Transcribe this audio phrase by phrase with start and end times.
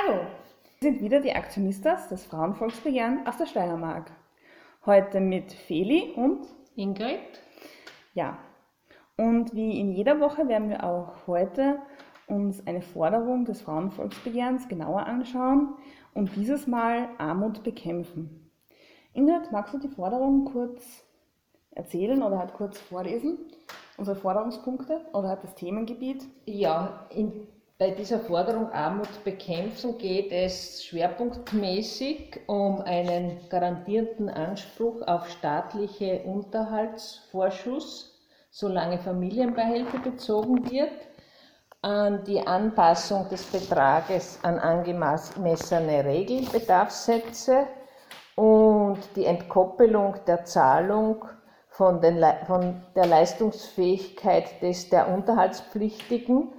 [0.00, 0.20] Hallo,
[0.78, 4.12] wir sind wieder die Aktionistas des Frauenvolksbegehren aus der Steiermark.
[4.86, 7.18] Heute mit Feli und Ingrid.
[8.14, 8.38] Ja,
[9.16, 11.80] und wie in jeder Woche werden wir auch heute
[12.28, 15.74] uns eine Forderung des Frauenvolksbegehrens genauer anschauen
[16.14, 18.52] und dieses Mal Armut bekämpfen.
[19.14, 21.02] Ingrid, magst du die Forderung kurz
[21.72, 23.38] erzählen oder halt kurz vorlesen?
[23.96, 26.24] Unsere Forderungspunkte oder halt das Themengebiet?
[26.46, 27.48] Ja, in,
[27.78, 38.18] bei dieser Forderung Armut bekämpfen geht es schwerpunktmäßig um einen garantierten Anspruch auf staatliche Unterhaltsvorschuss
[38.50, 40.90] solange Familienbeihilfe bezogen wird,
[41.82, 47.68] an die Anpassung des Betrages an angemessene Regelbedarfssätze
[48.34, 51.24] und die Entkoppelung der Zahlung
[51.68, 56.52] von, den, von der Leistungsfähigkeit des der Unterhaltspflichtigen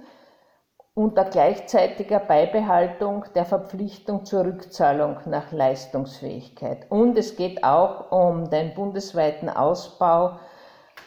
[1.00, 6.84] unter gleichzeitiger Beibehaltung der Verpflichtung zur Rückzahlung nach Leistungsfähigkeit.
[6.90, 10.38] Und es geht auch um den bundesweiten Ausbau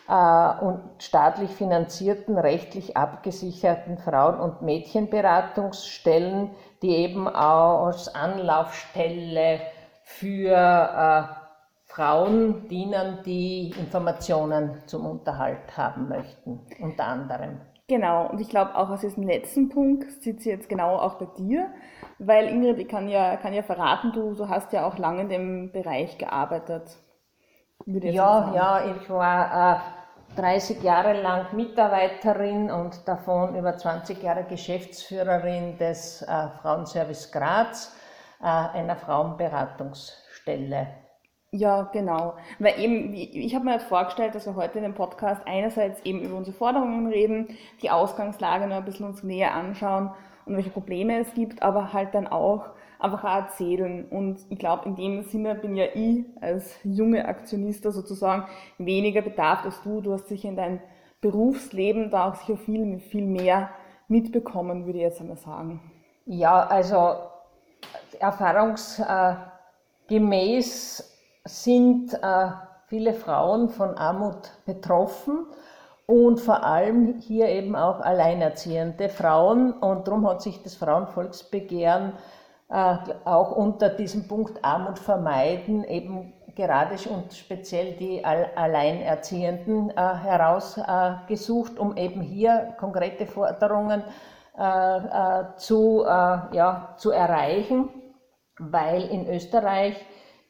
[0.10, 6.50] äh, und staatlich finanzierten, rechtlich abgesicherten Frauen- und Mädchenberatungsstellen,
[6.82, 9.60] die eben als Anlaufstelle
[10.02, 11.24] für äh,
[11.86, 17.62] Frauen dienen, die Informationen zum Unterhalt haben möchten, unter anderem.
[17.88, 21.26] Genau, und ich glaube auch aus diesem letzten Punkt sitzt sie jetzt genau auch bei
[21.38, 21.70] dir,
[22.18, 25.30] weil Ingrid, ich kann ja, kann ja verraten, du, du hast ja auch lange in
[25.30, 26.98] dem Bereich gearbeitet.
[27.86, 29.84] Ja, ja, ich war
[30.36, 37.94] äh, 30 Jahre lang Mitarbeiterin und davon über 20 Jahre Geschäftsführerin des äh, Frauenservice Graz,
[38.42, 40.88] äh, einer Frauenberatungsstelle.
[41.56, 42.34] Ja, genau.
[42.58, 46.22] Weil eben, ich habe mir jetzt vorgestellt, dass wir heute in dem Podcast einerseits eben
[46.22, 50.10] über unsere Forderungen reden, die Ausgangslage noch ein bisschen uns näher anschauen
[50.48, 54.04] und welche Probleme es gibt, aber halt dann auch einfach auch erzählen.
[54.10, 58.48] Und ich glaube, in dem Sinne bin ja ich als junge Aktionista sozusagen
[58.80, 60.02] weniger bedarf als du.
[60.02, 60.80] Du hast sicher in deinem
[61.22, 63.70] Berufsleben da auch sicher viel, viel mehr
[64.08, 65.82] mitbekommen, würde ich jetzt einmal sagen.
[66.26, 67.14] Ja, also
[68.20, 71.13] erfahrungsgemäß
[71.46, 72.52] sind äh,
[72.88, 75.48] viele Frauen von Armut betroffen
[76.06, 79.74] und vor allem hier eben auch alleinerziehende Frauen.
[79.74, 82.14] Und darum hat sich das Frauenvolksbegehren
[82.70, 82.96] äh,
[83.26, 91.98] auch unter diesem Punkt Armut vermeiden, eben gerade und speziell die Alleinerziehenden äh, herausgesucht, um
[91.98, 94.04] eben hier konkrete Forderungen
[95.58, 97.90] zu, ja, zu erreichen,
[98.60, 100.00] weil in Österreich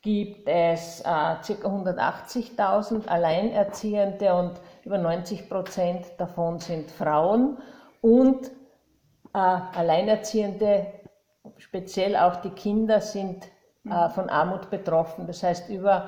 [0.03, 1.40] gibt es äh, ca.
[1.41, 4.52] 180.000 Alleinerziehende und
[4.84, 7.58] über 90 Prozent davon sind Frauen
[8.02, 8.47] und
[9.34, 10.88] äh, Alleinerziehende,
[11.58, 13.46] speziell auch die Kinder, sind
[13.86, 15.25] äh, von Armut betroffen.
[15.25, 16.08] Das heißt, über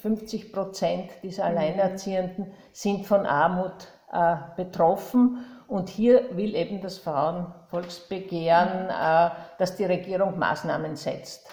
[0.00, 1.58] 50 äh, Prozent dieser mhm.
[1.58, 5.44] Alleinerziehenden sind von Armut äh, betroffen.
[5.66, 8.90] Und hier will eben das Frauenvolksbegehren, mhm.
[8.90, 11.50] äh, dass die Regierung Maßnahmen setzt.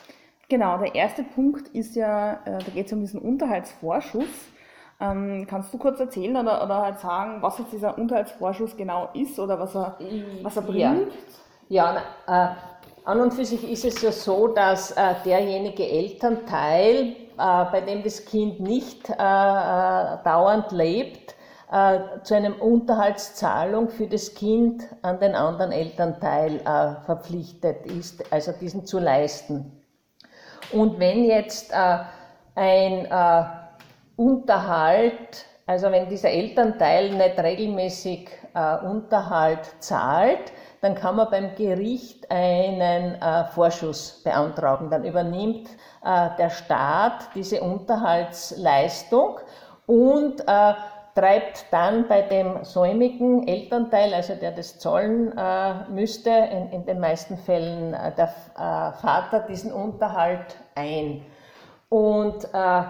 [0.48, 4.26] Genau, der erste Punkt ist ja, äh, da geht es um diesen Unterhaltsvorschuss.
[5.02, 9.38] Ähm, kannst du kurz erzählen oder, oder halt sagen, was jetzt dieser Unterhaltsvorschuss genau ist
[9.40, 9.98] oder was er,
[10.42, 11.12] was er bringt?
[11.68, 12.56] Ja, ja äh,
[13.04, 18.04] an und für sich ist es ja so, dass äh, derjenige Elternteil, äh, bei dem
[18.04, 21.36] das Kind nicht äh, dauernd lebt,
[22.24, 26.60] zu einem Unterhaltszahlung für das Kind an den anderen Elternteil
[27.06, 29.72] verpflichtet ist, also diesen zu leisten.
[30.72, 31.98] Und wenn jetzt äh,
[32.56, 33.44] ein äh,
[34.16, 42.30] Unterhalt, also wenn dieser Elternteil nicht regelmäßig äh, Unterhalt zahlt, dann kann man beim Gericht
[42.30, 44.90] einen äh, Vorschuss beantragen.
[44.90, 45.68] Dann übernimmt
[46.04, 49.40] äh, der Staat diese Unterhaltsleistung
[49.88, 50.74] und äh,
[51.16, 57.00] treibt dann bei dem säumigen Elternteil, also der das zollen äh, müsste, in, in, den
[57.00, 58.26] meisten Fällen äh, der
[58.56, 61.22] äh, Vater diesen Unterhalt ein.
[61.88, 62.84] Und äh,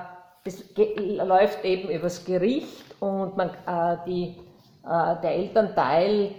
[0.44, 4.36] das läuft eben übers Gericht und man, äh, die,
[4.84, 6.32] äh, der Elternteil,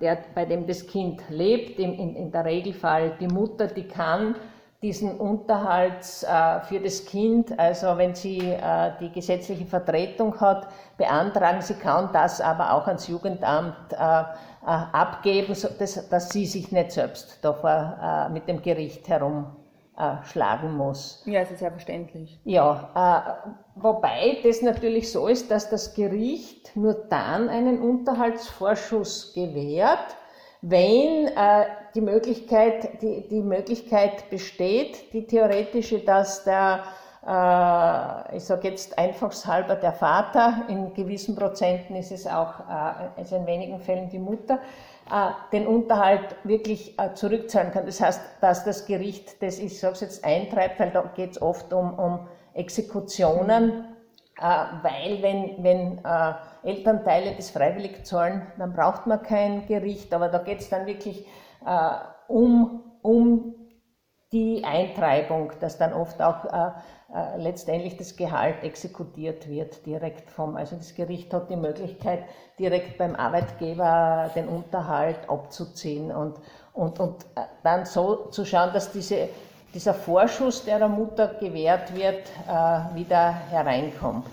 [0.00, 4.36] der, bei dem das Kind lebt, in, in, in der Regelfall die Mutter, die kann
[4.82, 10.66] diesen Unterhalt äh, für das Kind, also wenn sie äh, die gesetzliche Vertretung hat,
[10.98, 11.62] beantragen.
[11.62, 14.24] Sie kann das aber auch ans Jugendamt äh,
[14.64, 21.20] abgeben, dass, dass sie sich nicht selbst davor mit dem Gericht herumschlagen muss.
[21.26, 22.40] Ja, es ist ja verständlich.
[22.44, 23.42] Ja,
[23.74, 30.16] wobei das natürlich so ist, dass das Gericht nur dann einen Unterhaltsvorschuss gewährt,
[30.60, 31.28] wenn
[31.94, 36.84] die Möglichkeit, die, die Möglichkeit besteht, die theoretische, dass der
[37.24, 43.36] äh, ich sage jetzt einfachshalber der Vater, in gewissen Prozenten ist es auch, äh, also
[43.36, 44.58] in wenigen Fällen die Mutter,
[45.08, 47.86] äh, den Unterhalt wirklich zurückzahlen kann.
[47.86, 51.42] Das heißt, dass das Gericht das, ich sage es jetzt, eintreibt, weil da geht es
[51.42, 53.84] oft um, um Exekutionen,
[54.36, 56.00] weil wenn, wenn
[56.62, 61.26] Elternteile das freiwillig zahlen, dann braucht man kein Gericht, aber da geht es dann wirklich
[62.28, 63.54] um, um
[64.32, 66.70] die Eintreibung, dass dann oft auch äh,
[67.14, 72.24] äh, letztendlich das Gehalt exekutiert wird direkt vom, also das Gericht hat die Möglichkeit,
[72.58, 76.36] direkt beim Arbeitgeber den Unterhalt abzuziehen und,
[76.72, 79.28] und, und äh, dann so zu schauen, dass diese,
[79.74, 84.26] dieser Vorschuss, der der Mutter gewährt wird, äh, wieder hereinkommt.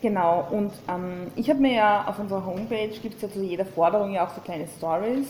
[0.00, 3.64] Genau, und ähm, ich habe mir ja auf unserer Homepage, gibt es ja zu jeder
[3.64, 5.26] Forderung ja auch so kleine Stories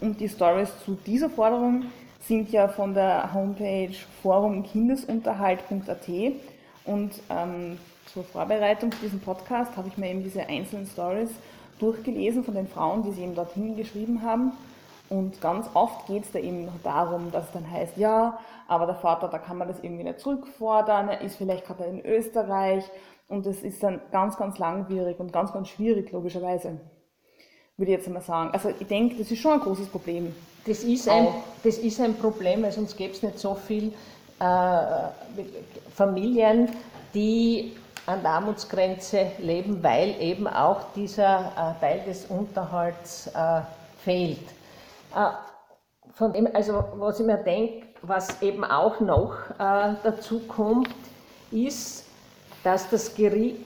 [0.00, 1.86] und die Stories zu dieser Forderung
[2.20, 6.08] sind ja von der Homepage forumkindesunterhalt.at
[6.84, 7.78] und ähm,
[8.12, 11.30] zur Vorbereitung für diesen Podcast habe ich mir eben diese einzelnen Stories
[11.78, 14.52] durchgelesen von den Frauen, die sie eben dorthin geschrieben haben.
[15.08, 18.86] Und ganz oft geht es da eben noch darum, dass es dann heißt, ja, aber
[18.86, 22.84] der Vater, da kann man das irgendwie nicht zurückfordern, er ist vielleicht gerade in Österreich.
[23.28, 26.80] Und es ist dann ganz, ganz langwierig und ganz, ganz schwierig, logischerweise
[27.76, 28.50] würde ich jetzt einmal sagen.
[28.52, 30.34] Also ich denke, das ist schon ein großes Problem.
[30.66, 31.28] Das ist ein,
[31.62, 33.92] das ist ein Problem, weil sonst gäbe es nicht so viele
[34.40, 35.08] äh,
[35.94, 36.70] Familien,
[37.14, 37.76] die
[38.06, 43.60] an der Armutsgrenze leben, weil eben auch dieser äh, Teil des Unterhalts äh,
[44.04, 44.48] fehlt.
[45.14, 45.30] Äh,
[46.14, 50.94] von dem, also was ich mir denke, was eben auch noch äh, dazu kommt,
[51.50, 52.06] ist,
[52.64, 53.58] dass das Gericht,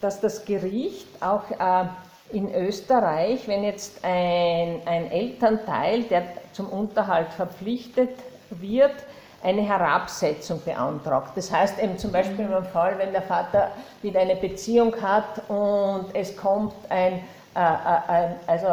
[0.00, 1.86] dass das Gericht auch äh,
[2.32, 8.10] in Österreich, wenn jetzt ein, ein Elternteil, der zum Unterhalt verpflichtet
[8.50, 8.94] wird,
[9.42, 11.32] eine Herabsetzung beantragt.
[11.34, 16.06] Das heißt eben zum Beispiel im Fall, wenn der Vater wieder eine Beziehung hat und
[16.14, 17.20] es kommt ein
[17.54, 18.66] äh, äh, also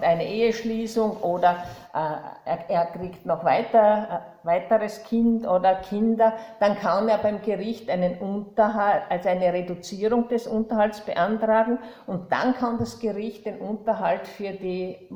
[0.00, 1.64] eine Eheschließung oder
[1.94, 8.18] äh, er, kriegt noch weiter, weiteres Kind oder Kinder, dann kann er beim Gericht einen
[8.18, 14.52] Unterhalt, also eine Reduzierung des Unterhalts beantragen und dann kann das Gericht den Unterhalt für
[14.52, 15.08] die,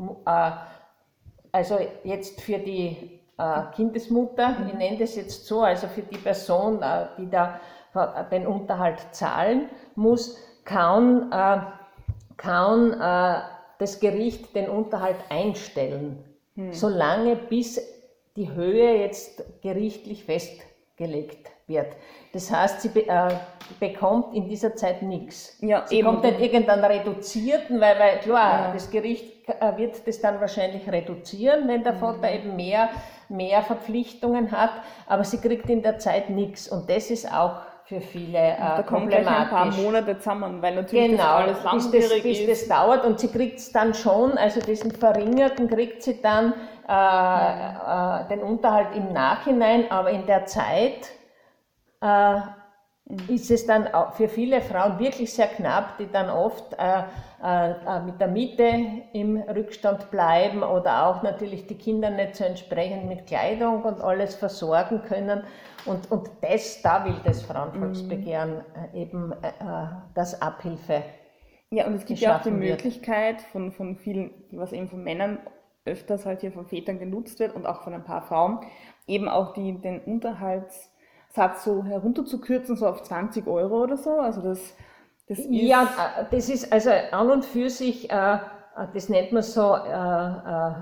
[1.52, 3.20] also jetzt für die
[3.74, 6.84] Kindesmutter, ich nenne das jetzt so, also für die Person,
[7.18, 7.60] die da
[8.30, 11.30] den Unterhalt zahlen muss, kann
[12.36, 13.40] kann äh,
[13.78, 16.22] das Gericht den Unterhalt einstellen,
[16.54, 16.72] hm.
[16.72, 17.80] solange bis
[18.36, 21.94] die Höhe jetzt gerichtlich festgelegt wird.
[22.32, 23.30] Das heißt, sie be äh,
[23.80, 25.56] bekommt in dieser Zeit nichts.
[25.60, 26.06] Ja, sie eben.
[26.08, 28.72] kommt nicht irgendeinen reduzierten, weil, weil klar, ja.
[28.72, 32.34] das Gericht äh, wird das dann wahrscheinlich reduzieren, wenn der Vater mhm.
[32.34, 32.90] eben mehr,
[33.28, 34.72] mehr Verpflichtungen hat,
[35.06, 36.68] aber sie kriegt in der Zeit nichts.
[36.68, 40.74] Und das ist auch für viele äh, da kommen gleich ein paar Monate zusammen, weil
[40.74, 42.48] natürlich genau, das alles langwierig bis das, bis ist.
[42.48, 46.54] das dauert und sie kriegt es dann schon, also diesen verringerten kriegt sie dann
[46.88, 51.10] äh, äh, den Unterhalt im Nachhinein, aber in der Zeit
[52.00, 52.40] äh,
[53.28, 57.02] ist es dann für viele Frauen wirklich sehr knapp, die dann oft äh,
[57.42, 63.06] äh, mit der Miete im Rückstand bleiben oder auch natürlich die Kinder nicht so entsprechend
[63.06, 65.42] mit Kleidung und alles versorgen können.
[65.84, 68.98] Und, und das, da will das Frauenvolksbegehren mhm.
[68.98, 69.52] eben äh,
[70.14, 71.02] das Abhilfe.
[71.68, 75.40] Ja, und es gibt ja auch die Möglichkeit von, von vielen, was eben von Männern
[75.84, 78.60] öfters halt hier von Vätern genutzt wird und auch von ein paar Frauen,
[79.06, 80.90] eben auch die, den Unterhalts
[81.34, 84.10] Satz so herunterzukürzen, so auf 20 Euro oder so.
[84.20, 84.60] Also das,
[85.28, 85.88] das ist ja,
[86.30, 88.38] das ist also an und für sich, äh,
[88.92, 90.72] das nennt man so äh, äh,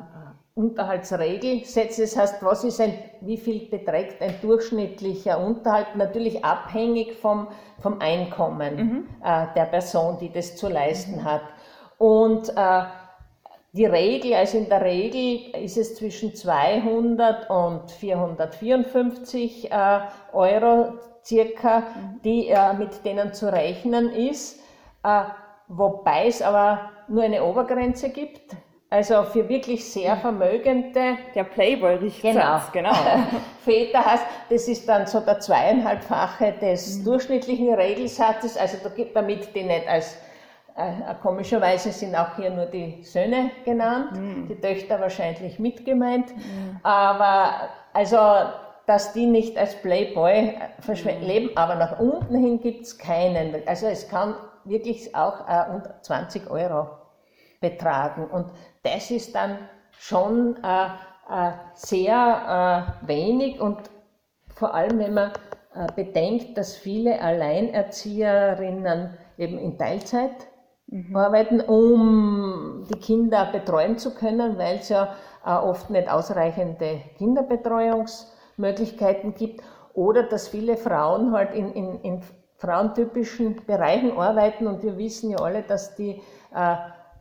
[0.54, 2.02] Unterhaltsregelsätze.
[2.02, 2.92] Das heißt, was ist ein,
[3.22, 5.96] wie viel beträgt ein durchschnittlicher Unterhalt?
[5.96, 9.06] Natürlich abhängig vom, vom Einkommen mhm.
[9.22, 11.24] der Person, die das zu leisten mhm.
[11.24, 11.42] hat.
[11.96, 12.82] Und äh,
[13.72, 20.00] die Regel, also in der Regel ist es zwischen 200 und 454 äh,
[20.34, 22.20] Euro circa, mhm.
[22.22, 24.60] die, äh, mit denen zu rechnen ist,
[25.02, 25.22] äh,
[25.68, 28.54] wobei es aber nur eine Obergrenze gibt.
[28.90, 30.20] Also für wirklich sehr mhm.
[30.20, 31.16] Vermögende.
[31.34, 32.90] Der Playboy-Richtsatz, genau.
[32.90, 33.22] genau.
[33.64, 37.04] Väter heißt, das ist dann so der zweieinhalbfache des mhm.
[37.04, 40.18] durchschnittlichen Regelsatzes, also da gibt, damit die nicht als
[40.76, 44.48] äh, komischerweise sind auch hier nur die Söhne genannt, mhm.
[44.48, 46.34] die Töchter wahrscheinlich mitgemeint.
[46.34, 46.80] Mhm.
[46.82, 48.18] Aber also,
[48.86, 50.54] dass die nicht als Playboy
[50.86, 51.22] mhm.
[51.22, 53.54] leben, aber nach unten hin gibt es keinen.
[53.66, 56.88] Also es kann wirklich auch äh, unter 20 Euro
[57.60, 58.26] betragen.
[58.26, 58.46] Und
[58.82, 59.58] das ist dann
[59.92, 60.86] schon äh,
[61.30, 63.78] äh, sehr äh, wenig und
[64.54, 65.32] vor allem, wenn man
[65.74, 70.32] äh, bedenkt, dass viele Alleinerzieherinnen eben in Teilzeit
[70.92, 71.16] mhm.
[71.16, 79.34] arbeiten, um die Kinder betreuen zu können, weil es ja äh, oft nicht ausreichende Kinderbetreuungsmöglichkeiten
[79.34, 79.62] gibt.
[79.94, 82.22] Oder dass viele Frauen halt in, in, in
[82.56, 86.22] frauentypischen Bereichen arbeiten und wir wissen ja alle, dass die
[86.54, 86.76] äh,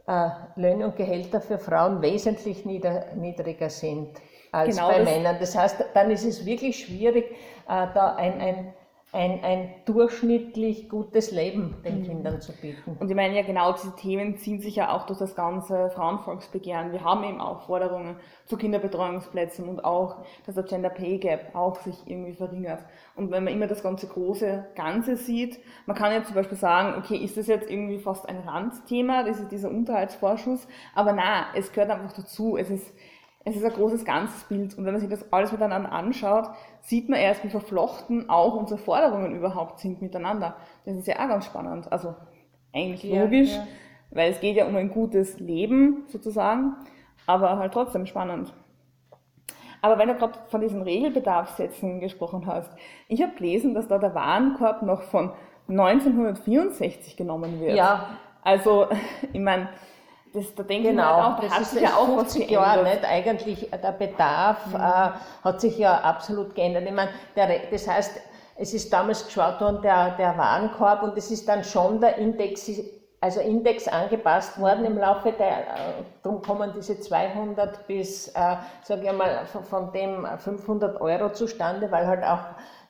[0.07, 4.09] äh, Löhne und Gehälter für Frauen wesentlich nieder, niedriger sind
[4.51, 5.37] als genau bei das Männern.
[5.39, 7.31] Das heißt, dann ist es wirklich schwierig,
[7.67, 8.73] äh, da ein, ein
[9.13, 12.03] ein, ein durchschnittlich gutes Leben den mhm.
[12.05, 12.95] Kindern zu bieten.
[12.97, 16.93] Und ich meine ja genau, diese Themen ziehen sich ja auch durch das ganze Frauenvolksbegehren.
[16.93, 18.15] Wir haben eben auch Forderungen
[18.45, 22.85] zu Kinderbetreuungsplätzen und auch, dass der Gender Pay Gap auch sich irgendwie verringert.
[23.17, 26.97] Und wenn man immer das ganze große Ganze sieht, man kann ja zum Beispiel sagen,
[26.97, 30.65] okay, ist das jetzt irgendwie fast ein Randthema, das ist dieser Unterhaltsvorschuss,
[30.95, 32.55] aber na, es gehört einfach dazu.
[32.55, 32.93] Es ist
[33.43, 34.77] es ist ein großes ganzes Bild.
[34.77, 36.49] Und wenn man sich das alles miteinander anschaut,
[36.81, 40.55] sieht man erst, wie verflochten auch unsere Forderungen überhaupt sind miteinander.
[40.85, 41.91] Das ist ja auch ganz spannend.
[41.91, 42.15] Also
[42.73, 43.67] eigentlich ja, logisch, ja.
[44.11, 46.75] weil es geht ja um ein gutes Leben sozusagen,
[47.25, 48.53] aber halt trotzdem spannend.
[49.81, 52.71] Aber wenn du gerade von diesen Regelbedarfssätzen gesprochen hast,
[53.07, 55.31] ich habe gelesen, dass da der Warenkorb noch von
[55.67, 57.75] 1964 genommen wird.
[57.75, 58.17] Ja.
[58.43, 58.87] Also,
[59.33, 59.69] ich meine,
[60.33, 63.05] das, da denke genau, ich auch, das hat sich ja auch 50 was Jahre nicht.
[63.05, 64.75] Eigentlich der Bedarf mhm.
[64.75, 65.09] äh,
[65.43, 66.83] hat sich ja absolut geändert.
[66.85, 68.21] Ich meine, der, das heißt,
[68.57, 72.69] es ist damals geschaut worden, der, der Warenkorb, und es ist dann schon der Index,
[73.19, 79.07] also Index angepasst worden im Laufe der, äh, darum kommen diese 200 bis, äh, sage
[79.07, 82.39] ich mal, von, von dem 500 Euro zustande, weil halt auch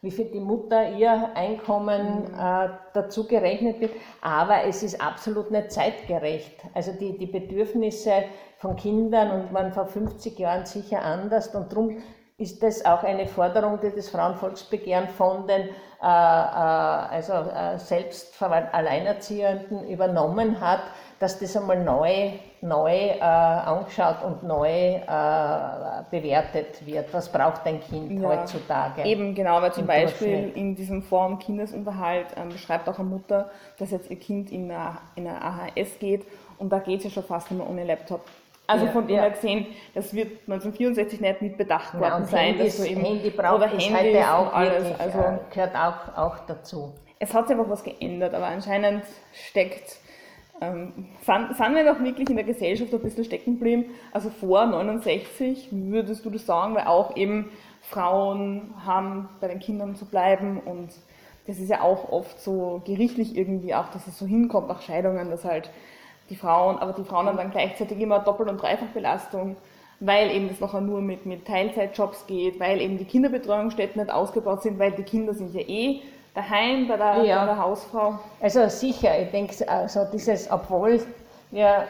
[0.02, 2.40] wie viel die Mutter ihr Einkommen mhm.
[2.40, 3.92] äh, dazu gerechnet wird.
[4.22, 6.60] Aber es ist absolut nicht zeitgerecht.
[6.74, 8.24] Also die, die Bedürfnisse
[8.58, 11.98] von Kindern und man vor 50 Jahren sicher anders und darum
[12.38, 18.42] ist das auch eine Forderung, die das Frauenvolksbegehren von den äh, äh, also, äh, selbst
[18.42, 20.82] Alleinerziehenden übernommen hat,
[21.20, 22.32] dass das einmal neu,
[22.62, 25.02] neu äh, angeschaut und neu äh,
[26.12, 27.12] bewertet wird.
[27.14, 29.04] Was braucht ein Kind ja, heutzutage?
[29.04, 33.50] Eben, genau, weil zum Beispiel in diesem Forum Kindesunterhalt ähm, beschreibt auch eine Mutter,
[33.80, 36.26] dass jetzt ihr Kind in eine, in eine AHS geht
[36.60, 38.22] und da geht es ja schon fast immer ohne Laptop.
[38.68, 39.24] Also ja, von dem ja.
[39.24, 42.56] her gesehen, das wird 1964 nicht mit bedacht worden sein.
[42.56, 44.84] Handys, dass du eben, Handy braucht oder Handys heute auch alles.
[44.86, 46.94] Wirklich, also, äh, gehört auch, auch dazu.
[47.20, 49.04] Es hat sich einfach was geändert, aber anscheinend
[49.34, 49.98] steckt
[50.62, 50.94] ähm,
[51.26, 53.86] sind, sind wir noch wirklich in der Gesellschaft ein bisschen stecken geblieben?
[54.12, 57.50] Also vor 69 würdest du das sagen, weil auch eben
[57.82, 60.90] Frauen haben bei den Kindern zu bleiben und
[61.48, 65.32] das ist ja auch oft so gerichtlich irgendwie auch, dass es so hinkommt nach Scheidungen,
[65.32, 65.72] dass halt
[66.30, 69.58] die Frauen, aber die Frauen haben dann gleichzeitig immer Doppel- und Dreifachbelastung,
[70.00, 74.62] weil eben das nachher nur mit, mit Teilzeitjobs geht, weil eben die Kinderbetreuungsstätten nicht ausgebaut
[74.62, 76.02] sind, weil die Kinder sind ja eh
[76.34, 77.40] daheim bei der, ja.
[77.40, 78.20] bei der Hausfrau?
[78.40, 81.02] Also sicher, ich denke, also dieses, obwohl
[81.52, 81.86] wir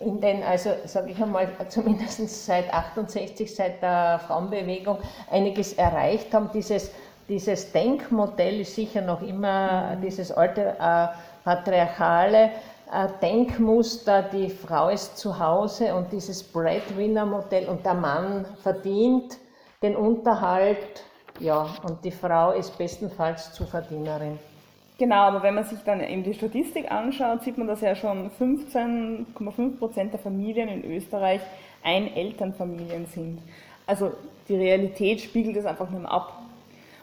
[0.00, 4.98] in den, also sage ich einmal, zumindest seit 68, seit der Frauenbewegung
[5.30, 6.90] einiges erreicht haben, dieses,
[7.28, 10.02] dieses Denkmodell ist sicher noch immer mhm.
[10.02, 11.06] dieses alte äh,
[11.44, 12.50] patriarchale
[12.92, 19.38] äh, Denkmuster, die Frau ist zu Hause und dieses Breadwinner-Modell und der Mann verdient
[19.82, 21.02] den Unterhalt
[21.40, 24.38] ja, und die Frau ist bestenfalls Zuverdienerin.
[24.96, 28.30] Genau, aber wenn man sich dann eben die Statistik anschaut, sieht man, dass ja schon
[28.38, 31.40] 15,5 Prozent der Familien in Österreich
[31.82, 33.40] Einelternfamilien sind.
[33.86, 34.12] Also
[34.48, 36.38] die Realität spiegelt es einfach nicht mehr ab.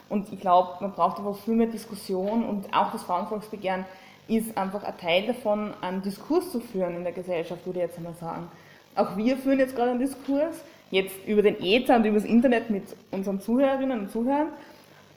[0.08, 3.84] Und ich glaube, man braucht aber viel mehr Diskussion und auch das Frauenvolksbegehren
[4.28, 7.98] ist einfach ein Teil davon, einen Diskurs zu führen in der Gesellschaft, würde ich jetzt
[7.98, 8.48] einmal sagen.
[8.94, 10.62] Auch wir führen jetzt gerade einen Diskurs,
[10.92, 14.48] jetzt über den Äther und über das Internet mit unseren Zuhörerinnen und Zuhörern.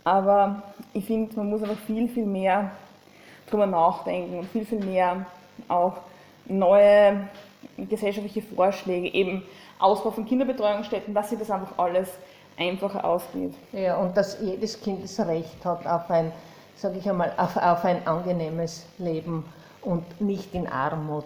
[0.05, 0.63] Aber
[0.93, 2.71] ich finde, man muss einfach viel, viel mehr
[3.49, 5.25] drüber nachdenken und viel, viel mehr
[5.67, 5.97] auch
[6.45, 7.27] neue
[7.77, 9.43] gesellschaftliche Vorschläge, eben
[9.77, 12.09] Ausbau von Kinderbetreuungsstätten, dass sich das einfach alles
[12.57, 13.53] einfacher ausgeht.
[13.73, 16.31] Ja, und dass jedes Kind das Recht hat auf ein,
[16.75, 19.43] sage ich einmal, auf, auf ein angenehmes Leben
[19.81, 21.25] und nicht in Armut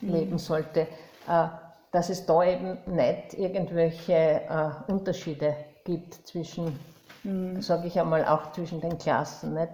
[0.00, 0.12] mhm.
[0.12, 0.88] leben sollte.
[1.28, 1.46] Äh,
[1.92, 6.78] dass es da eben nicht irgendwelche äh, Unterschiede gibt zwischen,
[7.22, 7.60] mhm.
[7.62, 9.54] sage ich einmal, auch zwischen den Klassen.
[9.54, 9.72] Nicht?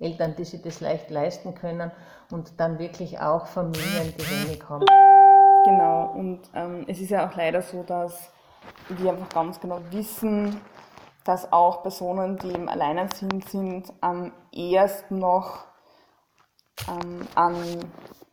[0.00, 1.90] Eltern, die sich das leicht leisten können
[2.30, 4.86] und dann wirklich auch Familien, die wenig haben.
[5.64, 8.30] Genau, und ähm, es ist ja auch leider so, dass
[8.88, 10.60] wir einfach ganz genau wissen,
[11.24, 15.64] dass auch Personen, die eben alleinerziehend sind, am ehesten noch
[16.88, 17.56] ähm, an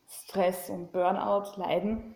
[0.08, 2.16] Stress und Burnout leiden.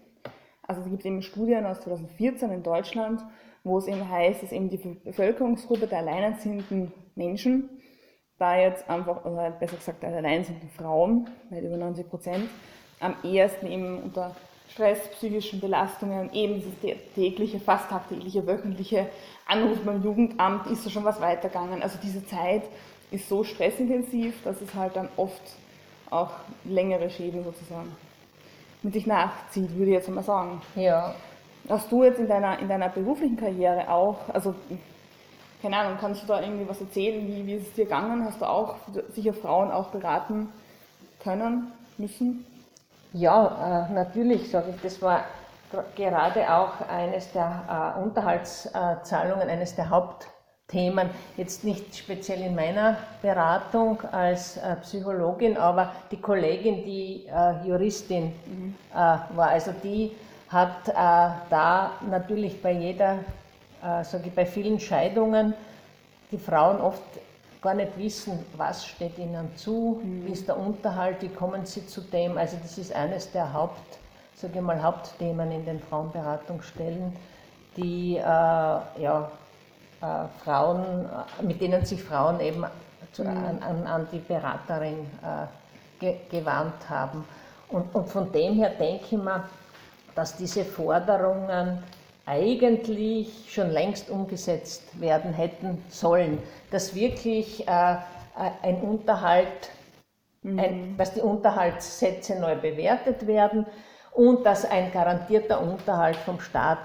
[0.69, 3.25] Also es gibt eben Studien aus 2014 in Deutschland,
[3.63, 7.69] wo es eben heißt, dass eben die Bevölkerungsgruppe der alleinerziehenden Menschen,
[8.37, 12.49] da jetzt einfach, oder besser gesagt der alleinerziehenden Frauen, weit über 90 Prozent,
[12.99, 14.35] am ehesten eben unter
[14.69, 19.07] Stress, psychischen Belastungen, eben dieses tägliche, fast tagtägliche, wöchentliche
[19.47, 21.81] Anruf beim Jugendamt, ist da schon was weitergegangen.
[21.81, 22.61] Also diese Zeit
[23.09, 25.41] ist so stressintensiv, dass es halt dann oft
[26.11, 26.33] auch
[26.63, 27.89] längere Schäden sozusagen
[28.81, 30.61] mit sich nachzieht, würde ich jetzt mal sagen.
[30.75, 31.13] Ja.
[31.67, 34.55] Hast du jetzt in deiner, in deiner beruflichen Karriere auch, also
[35.61, 38.23] keine Ahnung, kannst du da irgendwie was erzählen, wie, wie ist es dir gegangen?
[38.23, 38.75] Hast du auch
[39.09, 40.49] sicher Frauen auch beraten
[41.21, 42.45] können, müssen?
[43.11, 45.25] Ja, äh, natürlich, sage ich, das war
[45.95, 49.89] gerade auch eines der äh, Unterhaltszahlungen, eines der
[50.69, 57.67] Hauptthemen, jetzt nicht speziell in meiner Beratung als äh, Psychologin, aber die Kollegin, die äh,
[57.67, 58.75] Juristin mhm.
[58.91, 60.11] Äh, war, also die
[60.47, 63.19] hat äh, da natürlich bei jeder,
[63.81, 65.53] sage ich, bei vielen Scheidungen
[66.31, 67.01] die Frauen oft
[67.61, 70.25] gar nicht wissen, was steht ihnen zu, mhm.
[70.25, 72.37] wie ist der Unterhalt, wie kommen sie zu dem.
[72.37, 73.97] Also das ist eines der Haupt,
[74.35, 77.15] sage ich mal, Hauptthemen in den Frauenberatungsstellen,
[77.77, 79.31] die äh, ja,
[80.01, 80.05] äh,
[80.43, 82.65] Frauen, äh, mit denen sich Frauen eben
[83.11, 83.29] zu, mhm.
[83.29, 87.25] an, an, an, die Beraterin äh, ge, gewandt haben.
[87.69, 89.43] Und, und von dem her denke ich mir,
[90.15, 91.83] dass diese Forderungen
[92.25, 96.37] eigentlich schon längst umgesetzt werden hätten sollen,
[96.71, 97.97] dass wirklich äh, äh,
[98.61, 99.69] ein Unterhalt,
[100.43, 100.59] mhm.
[100.59, 103.65] ein, dass die Unterhaltssätze neu bewertet werden
[104.11, 106.79] und dass ein garantierter Unterhalt vom Staat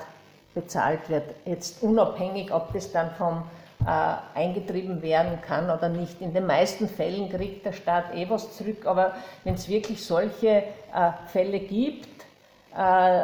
[0.55, 1.35] bezahlt wird.
[1.45, 3.43] Jetzt unabhängig, ob das dann vom
[3.85, 6.21] äh, eingetrieben werden kann oder nicht.
[6.21, 10.49] In den meisten Fällen kriegt der Staat eh was zurück, aber wenn es wirklich solche
[10.49, 10.63] äh,
[11.27, 12.09] Fälle gibt,
[12.77, 13.23] äh,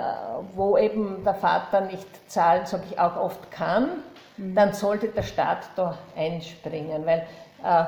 [0.54, 4.02] wo eben der Vater nicht zahlen, sage ich auch oft kann,
[4.36, 4.54] mhm.
[4.54, 7.26] dann sollte der Staat da einspringen, weil
[7.64, 7.84] äh,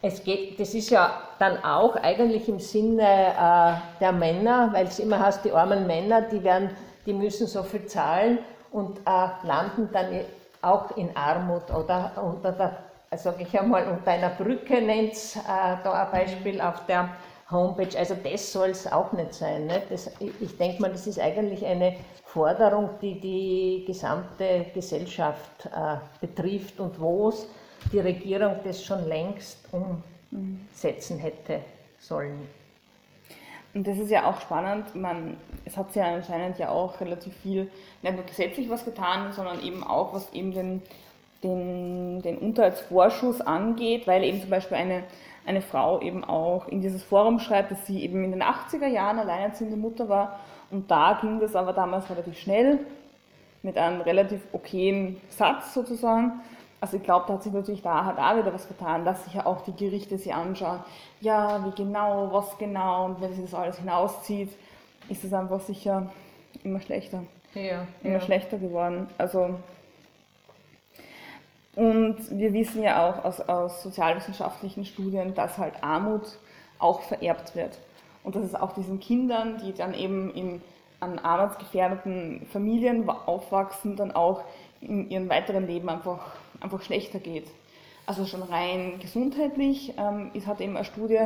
[0.00, 1.10] es geht, das ist ja
[1.40, 6.22] dann auch eigentlich im Sinne äh, der Männer, weil es immer heißt, die armen Männer,
[6.22, 6.70] die werden,
[7.04, 8.38] die müssen so viel zahlen
[8.72, 10.20] und äh, landen dann
[10.62, 15.40] auch in Armut oder unter der, sage ich einmal, unter einer Brücke nennt es äh,
[15.82, 17.10] da ein Beispiel auf der
[17.50, 17.96] Homepage.
[17.98, 19.66] Also das soll es auch nicht sein.
[19.66, 19.82] Ne?
[19.88, 26.78] Das, ich denke mal, das ist eigentlich eine Forderung, die die gesamte Gesellschaft äh, betrifft
[26.80, 27.46] und wo es
[27.92, 31.60] die Regierung das schon längst umsetzen hätte
[31.98, 32.46] sollen.
[33.74, 34.94] Und das ist ja auch spannend.
[34.94, 37.70] Man, es hat sich ja anscheinend ja auch relativ viel,
[38.02, 40.82] nicht nur gesetzlich was getan, sondern eben auch, was eben den,
[41.42, 45.04] den, den Unterhaltsvorschuss angeht, weil eben zum Beispiel eine
[45.48, 49.18] eine Frau eben auch in dieses Forum schreibt, dass sie eben in den 80er Jahren
[49.18, 52.80] alleinerziehende Mutter war und da ging das aber damals relativ schnell
[53.62, 56.40] mit einem relativ okayen Satz sozusagen.
[56.80, 59.34] Also ich glaube, da hat sich natürlich da hat auch wieder was getan, dass sich
[59.34, 60.80] ja auch die Gerichte sich anschauen,
[61.20, 64.50] ja, wie genau, was genau und wenn sich das alles hinauszieht,
[65.08, 66.10] ist es einfach sicher
[66.62, 67.24] immer schlechter.
[67.54, 68.20] Ja, immer ja.
[68.20, 69.08] schlechter geworden.
[69.18, 69.56] Also
[71.78, 76.38] und wir wissen ja auch aus, aus sozialwissenschaftlichen Studien, dass halt Armut
[76.80, 77.78] auch vererbt wird.
[78.24, 80.60] Und dass es auch diesen Kindern, die dann eben in,
[80.98, 84.42] an armutsgefährdeten Familien aufwachsen, dann auch
[84.80, 86.18] in ihrem weiteren Leben einfach,
[86.60, 87.46] einfach schlechter geht.
[88.06, 89.94] Also schon rein gesundheitlich.
[89.98, 91.20] Ähm, es hat eben eine Studie,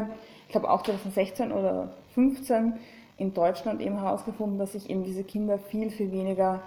[0.47, 2.75] ich glaube auch 2016 oder 2015
[3.19, 6.61] in Deutschland eben herausgefunden, dass sich eben diese Kinder viel, viel weniger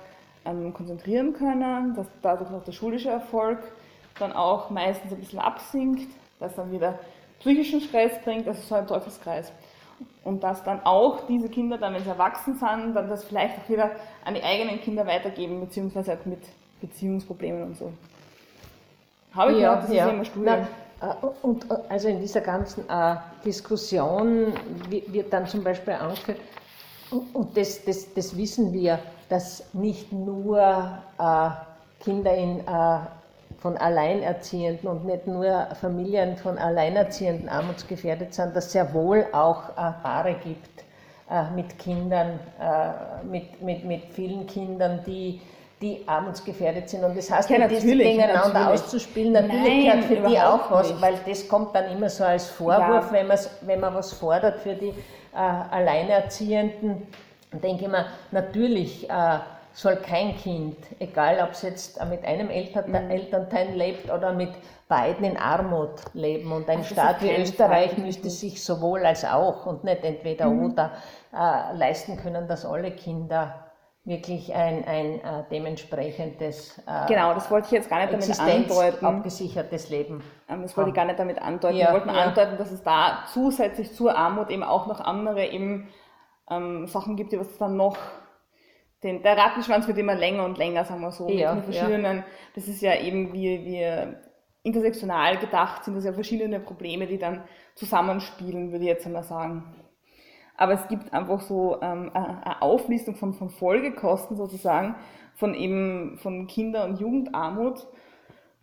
[0.45, 3.59] ähm, konzentrieren können, dass dadurch auch der schulische Erfolg
[4.19, 6.07] dann auch meistens ein bisschen absinkt,
[6.39, 6.99] das dann wieder
[7.39, 9.51] psychischen Stress bringt, ist so ein Teufelskreis.
[10.23, 13.69] Und dass dann auch diese Kinder dann, wenn sie erwachsen sind, dann das vielleicht auch
[13.69, 13.91] wieder
[14.23, 16.41] an die eigenen Kinder weitergeben, beziehungsweise halt mit
[16.81, 17.91] Beziehungsproblemen und so.
[19.35, 20.05] Habe ich ja, gehört, das ja.
[20.05, 20.45] ist immer Studie.
[20.45, 20.67] Nein,
[21.01, 24.53] äh, und äh, also in dieser ganzen äh, Diskussion
[24.89, 26.39] wird dann zum Beispiel angeführt,
[27.33, 31.49] und das, das, das wissen wir, dass nicht nur äh,
[32.03, 32.99] Kinder in, äh,
[33.59, 39.69] von Alleinerziehenden und nicht nur Familien von Alleinerziehenden armutsgefährdet sind, dass es sehr wohl auch
[39.69, 40.83] äh, Paare gibt
[41.55, 42.39] mit Kindern,
[43.23, 45.41] mit, mit, mit vielen Kindern, die
[45.85, 47.03] die armutsgefährdet sind.
[47.03, 48.81] Und das heißt, ja, diese gegeneinander natürlich.
[48.81, 51.01] auszuspielen, natürlich Nein, gehört für die auch was, nicht.
[51.01, 53.29] weil das kommt dann immer so als Vorwurf, ja.
[53.29, 53.29] wenn,
[53.61, 57.07] wenn man was fordert für die äh, Alleinerziehenden
[57.61, 59.39] denke ich mir, natürlich äh,
[59.73, 63.11] soll kein Kind, egal ob es jetzt mit einem Eltern, mhm.
[63.11, 64.51] Elternteil lebt oder mit
[64.87, 66.51] beiden in Armut leben.
[66.51, 68.03] Und ein Ach, Staat wie Österreich Fall.
[68.03, 70.71] müsste sich sowohl als auch und nicht entweder mhm.
[70.71, 70.91] oder
[71.33, 73.64] äh, leisten können, dass alle Kinder
[74.05, 79.05] wirklich ein, ein äh, dementsprechendes äh, genau, das wollte ich jetzt gar nicht damit andeuten.
[79.05, 80.23] abgesichertes Leben.
[80.47, 81.75] Ähm, das wollte ich gar nicht damit andeuten.
[81.75, 82.25] Ja, Wir wollten ja.
[82.25, 85.89] andeuten, dass es da zusätzlich zur Armut eben auch noch andere eben
[86.49, 87.97] ähm, Sachen gibt, die was dann noch
[89.01, 91.27] den, der Rattenschwanz wird immer länger und länger, sagen wir so.
[91.27, 92.23] Ja, mit verschiedenen, ja.
[92.53, 94.15] Das ist ja eben wie, wie
[94.63, 97.43] intersektional gedacht, sind das ja verschiedene Probleme, die dann
[97.75, 99.84] zusammenspielen, würde ich jetzt einmal sagen.
[100.57, 104.95] Aber es gibt einfach so ähm, eine Auflistung von, von Folgekosten sozusagen,
[105.35, 107.85] von eben von Kinder- und Jugendarmut.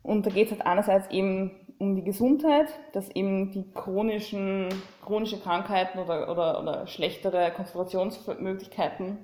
[0.02, 4.68] Und da geht es halt einerseits eben um die Gesundheit, dass eben die chronischen,
[5.04, 9.18] chronische Krankheiten oder, oder, oder schlechtere Konzentrationsmöglichkeiten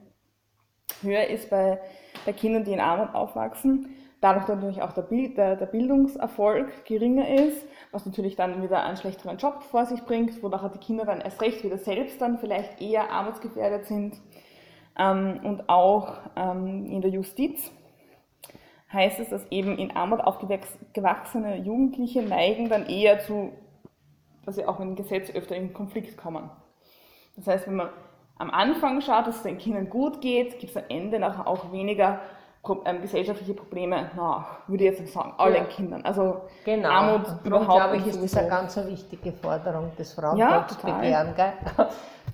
[1.03, 1.81] höher ist bei,
[2.27, 3.95] bei Kindern, die in Armut aufwachsen.
[4.21, 9.39] Dadurch natürlich auch der, der, der Bildungserfolg geringer ist, was natürlich dann wieder einen schlechteren
[9.39, 12.81] Job vor sich bringt, wo nachher die Kinder dann erst recht wieder selbst dann vielleicht
[12.81, 14.21] eher armutsgefährdet sind.
[14.99, 17.71] Ähm, und auch ähm, in der Justiz
[18.93, 23.53] heißt es, dass eben in Armut aufgewachsene Jugendliche neigen dann eher zu,
[24.45, 26.51] dass sie auch mit dem Gesetz öfter in Konflikt kommen.
[27.37, 27.91] Das heißt, wenn man
[28.39, 31.73] am Anfang schaut, dass es den Kindern gut geht, gibt es am Ende nachher auch
[31.73, 32.21] weniger
[32.85, 35.65] ähm, gesellschaftliche Probleme nach, würde ich jetzt sagen, allen ja.
[35.65, 36.03] Kindern.
[36.05, 36.89] Also genau.
[36.89, 41.55] Armut Und überhaupt glaube ich, ist das eine ganz wichtige Forderung des Frauenvolksbegehren, ja,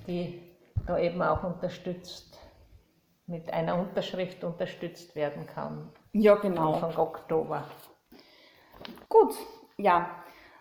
[0.07, 0.41] die
[0.87, 2.39] da eben auch unterstützt,
[3.27, 5.89] mit einer Unterschrift unterstützt werden kann.
[6.13, 6.75] Ja, genau.
[6.75, 7.65] Anfang Oktober.
[9.09, 9.35] Gut,
[9.77, 10.11] ja.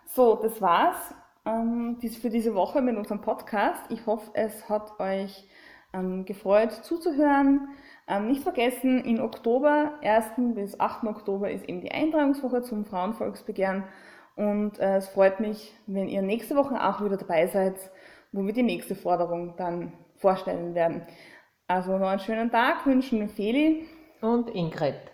[0.06, 1.14] So, das war's
[1.46, 3.82] ähm, für diese Woche mit unserem Podcast.
[3.90, 5.48] Ich hoffe, es hat euch
[5.94, 7.70] ähm, gefreut zuzuhören.
[8.08, 10.56] Ähm, nicht vergessen, im Oktober, 1.
[10.56, 11.06] bis 8.
[11.06, 13.86] Oktober ist eben die Eintragungswoche zum Frauenvolksbegehren.
[14.36, 17.76] Und äh, es freut mich, wenn ihr nächste Woche auch wieder dabei seid,
[18.32, 21.04] wo wir die nächste Forderung dann vorstellen werden.
[21.68, 23.86] Also noch einen schönen Tag wünschen Feli
[24.22, 25.13] und Ingrid.